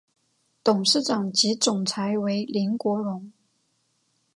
[0.63, 3.31] 董事长及总裁为林国荣。